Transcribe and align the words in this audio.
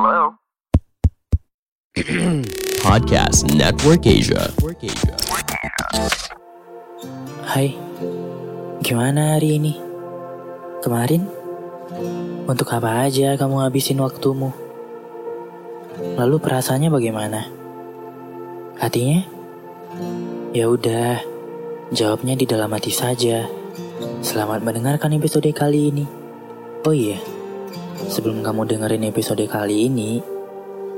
Hello? 0.00 0.32
Podcast 2.88 3.52
Network 3.52 4.08
Asia. 4.08 4.48
Hai, 7.44 7.76
gimana 8.80 9.36
hari 9.36 9.60
ini? 9.60 9.76
Kemarin? 10.80 11.28
Untuk 12.48 12.72
apa 12.72 13.04
aja 13.04 13.36
kamu 13.36 13.60
habisin 13.60 14.00
waktumu? 14.00 14.56
Lalu 16.16 16.48
perasaannya 16.48 16.88
bagaimana? 16.88 17.44
Hatinya? 18.80 19.20
Ya 20.56 20.72
udah, 20.72 21.20
jawabnya 21.92 22.40
di 22.40 22.48
dalam 22.48 22.72
hati 22.72 22.88
saja. 22.88 23.44
Selamat 24.24 24.64
mendengarkan 24.64 25.12
episode 25.12 25.52
kali 25.52 25.92
ini. 25.92 26.08
Oh 26.88 26.96
iya, 26.96 27.20
sebelum 28.08 28.40
kamu 28.40 28.64
dengerin 28.64 29.10
episode 29.10 29.44
kali 29.50 29.90
ini, 29.90 30.22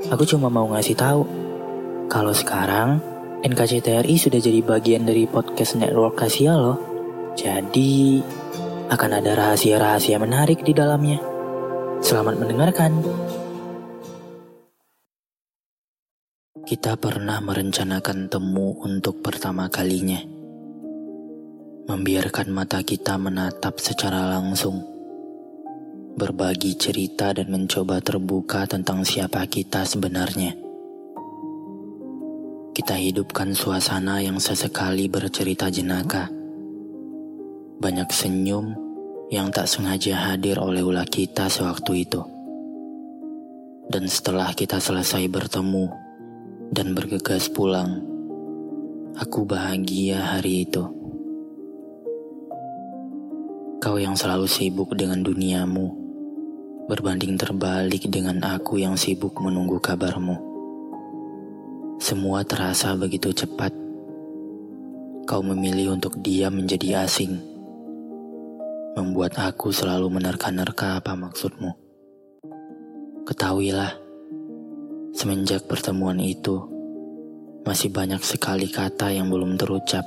aku 0.07 0.23
cuma 0.23 0.47
mau 0.47 0.69
ngasih 0.71 0.95
tahu 0.95 1.21
kalau 2.07 2.31
sekarang 2.31 3.01
NKCTRI 3.43 4.15
sudah 4.15 4.39
jadi 4.39 4.63
bagian 4.63 5.03
dari 5.03 5.27
podcast 5.27 5.75
network 5.75 6.15
Asia 6.23 6.55
loh. 6.55 6.79
Jadi 7.35 8.21
akan 8.87 9.11
ada 9.19 9.33
rahasia-rahasia 9.33 10.21
menarik 10.21 10.61
di 10.61 10.71
dalamnya. 10.71 11.17
Selamat 11.99 12.39
mendengarkan. 12.39 13.01
Kita 16.63 16.95
pernah 16.95 17.43
merencanakan 17.43 18.31
temu 18.31 18.79
untuk 18.79 19.19
pertama 19.19 19.67
kalinya. 19.67 20.21
Membiarkan 21.83 22.47
mata 22.53 22.79
kita 22.79 23.19
menatap 23.19 23.81
secara 23.81 24.31
langsung. 24.31 24.92
Berbagi 26.13 26.77
cerita 26.77 27.33
dan 27.33 27.49
mencoba 27.49 27.97
terbuka 27.97 28.69
tentang 28.69 29.01
siapa 29.01 29.49
kita 29.49 29.81
sebenarnya. 29.81 30.53
Kita 32.69 32.93
hidupkan 32.93 33.57
suasana 33.57 34.21
yang 34.21 34.37
sesekali 34.37 35.09
bercerita 35.09 35.73
jenaka. 35.73 36.29
Banyak 37.81 38.13
senyum 38.13 38.77
yang 39.33 39.49
tak 39.49 39.65
sengaja 39.65 40.29
hadir 40.29 40.61
oleh 40.61 40.85
ulah 40.85 41.09
kita 41.09 41.49
sewaktu 41.49 42.05
itu. 42.05 42.21
Dan 43.89 44.05
setelah 44.05 44.53
kita 44.53 44.77
selesai 44.77 45.25
bertemu 45.33 45.89
dan 46.69 46.93
bergegas 46.93 47.49
pulang, 47.49 48.05
aku 49.17 49.49
bahagia 49.49 50.37
hari 50.37 50.69
itu. 50.69 50.85
Kau 53.81 53.97
yang 53.97 54.13
selalu 54.13 54.45
sibuk 54.45 54.93
dengan 54.93 55.25
duniamu, 55.25 56.02
berbanding 56.83 57.39
terbalik 57.39 58.03
dengan 58.11 58.43
aku 58.43 58.75
yang 58.75 58.99
sibuk 58.99 59.39
menunggu 59.39 59.79
kabarmu. 59.79 60.35
Semua 62.03 62.43
terasa 62.43 62.91
begitu 62.99 63.31
cepat. 63.31 63.71
Kau 65.23 65.39
memilih 65.39 65.95
untuk 65.95 66.19
diam 66.19 66.59
menjadi 66.59 67.07
asing, 67.07 67.39
membuat 68.99 69.39
aku 69.39 69.71
selalu 69.71 70.11
menerka-nerka 70.11 70.99
apa 70.99 71.15
maksudmu. 71.15 71.71
Ketahuilah, 73.23 73.95
semenjak 75.15 75.63
pertemuan 75.63 76.19
itu, 76.19 76.59
masih 77.63 77.87
banyak 77.95 78.19
sekali 78.19 78.67
kata 78.67 79.15
yang 79.15 79.31
belum 79.31 79.55
terucap. 79.55 80.03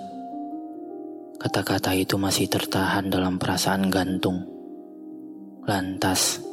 Kata-kata 1.40 1.96
itu 1.96 2.20
masih 2.20 2.52
tertahan 2.52 3.08
dalam 3.08 3.40
perasaan 3.40 3.88
gantung. 3.88 4.44
Lantas, 5.64 6.45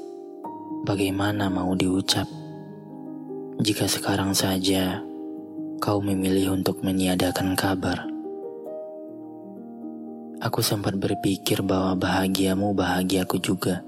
bagaimana 0.83 1.47
mau 1.47 1.71
diucap? 1.79 2.27
Jika 3.63 3.88
sekarang 3.88 4.35
saja 4.35 4.99
kau 5.79 6.03
memilih 6.03 6.59
untuk 6.59 6.83
meniadakan 6.83 7.55
kabar. 7.55 8.03
Aku 10.44 10.59
sempat 10.59 10.99
berpikir 10.99 11.63
bahwa 11.63 11.95
bahagiamu 11.95 12.75
bahagiaku 12.75 13.39
juga. 13.39 13.79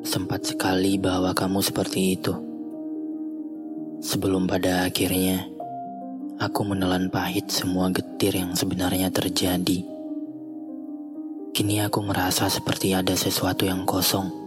Sempat 0.00 0.48
sekali 0.48 0.96
bahwa 0.96 1.36
kamu 1.36 1.60
seperti 1.60 2.16
itu. 2.16 2.32
Sebelum 4.00 4.48
pada 4.48 4.88
akhirnya, 4.88 5.44
aku 6.40 6.60
menelan 6.64 7.12
pahit 7.12 7.52
semua 7.52 7.92
getir 7.92 8.36
yang 8.36 8.56
sebenarnya 8.56 9.12
terjadi. 9.12 9.84
Kini 11.52 11.84
aku 11.84 12.00
merasa 12.04 12.48
seperti 12.48 12.96
ada 12.96 13.12
sesuatu 13.12 13.64
yang 13.68 13.84
kosong. 13.88 14.43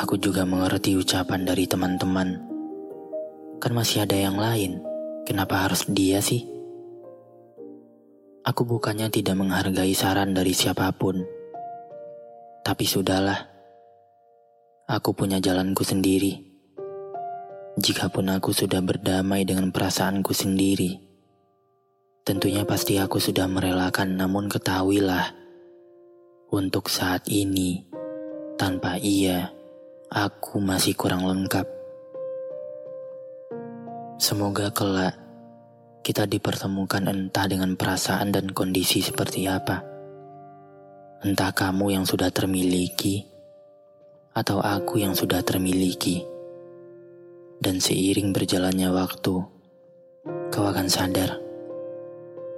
Aku 0.00 0.16
juga 0.16 0.48
mengerti 0.48 0.96
ucapan 0.96 1.44
dari 1.44 1.68
teman-teman. 1.68 2.40
Kan 3.60 3.72
masih 3.76 4.08
ada 4.08 4.16
yang 4.16 4.40
lain. 4.40 4.80
Kenapa 5.28 5.68
harus 5.68 5.84
dia 5.92 6.24
sih? 6.24 6.48
Aku 8.40 8.64
bukannya 8.64 9.12
tidak 9.12 9.36
menghargai 9.36 9.92
saran 9.92 10.32
dari 10.32 10.56
siapa 10.56 10.88
pun. 10.96 11.20
Tapi 12.64 12.84
sudahlah. 12.88 13.44
Aku 14.88 15.12
punya 15.12 15.36
jalanku 15.36 15.84
sendiri. 15.84 16.48
Jikapun 17.76 18.32
aku 18.32 18.56
sudah 18.56 18.80
berdamai 18.80 19.44
dengan 19.44 19.70
perasaanku 19.70 20.34
sendiri, 20.34 21.00
tentunya 22.26 22.66
pasti 22.66 22.98
aku 22.98 23.22
sudah 23.22 23.46
merelakan 23.46 24.18
namun 24.18 24.50
ketahuilah, 24.50 25.32
untuk 26.50 26.90
saat 26.90 27.30
ini, 27.30 27.86
tanpa 28.58 28.98
ia, 28.98 29.59
aku 30.10 30.58
masih 30.58 30.98
kurang 30.98 31.22
lengkap. 31.22 31.62
Semoga 34.18 34.74
kelak 34.74 35.14
kita 36.02 36.26
dipertemukan 36.26 37.06
entah 37.06 37.46
dengan 37.46 37.78
perasaan 37.78 38.34
dan 38.34 38.50
kondisi 38.50 39.06
seperti 39.06 39.46
apa. 39.46 39.86
Entah 41.22 41.54
kamu 41.54 41.94
yang 41.94 42.04
sudah 42.04 42.26
termiliki, 42.34 43.22
atau 44.34 44.58
aku 44.58 44.98
yang 44.98 45.14
sudah 45.14 45.46
termiliki. 45.46 46.26
Dan 47.62 47.78
seiring 47.78 48.34
berjalannya 48.34 48.90
waktu, 48.90 49.34
kau 50.50 50.64
akan 50.66 50.90
sadar 50.90 51.38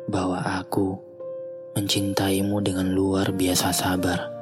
bahwa 0.08 0.40
aku 0.40 0.96
mencintaimu 1.76 2.64
dengan 2.64 2.96
luar 2.96 3.34
biasa 3.36 3.76
sabar. 3.76 4.41